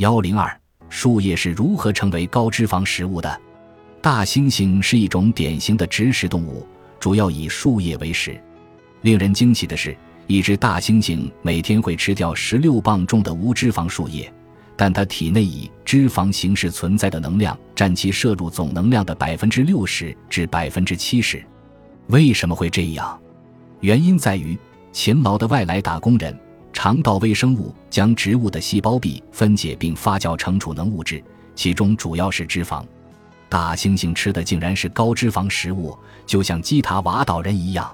[0.00, 0.50] 幺零二，
[0.88, 3.38] 树叶是如何成为高脂肪食物的？
[4.00, 6.66] 大猩猩是一种典型的植食动物，
[6.98, 8.40] 主要以树叶为食。
[9.02, 9.94] 令人惊奇的是，
[10.26, 14.32] 一只大猩猩每天会吃掉十六磅重的无脂肪树叶，
[14.74, 21.44] 但它体内以脂肪形式存在的能量占其摄入总能量的百分之六十至百分之七十。
[22.06, 23.20] 为什么会这样？
[23.80, 24.58] 原因在于
[24.92, 26.34] 勤劳的外来打工人。
[26.72, 31.22] 肠道微生物将植物的细胞壁分解并发酵成储能物质，
[31.54, 32.84] 其中主要是脂肪。
[33.48, 37.92] 大猩猩吃的竟然是高脂肪食物，就像基塔瓦岛人一样。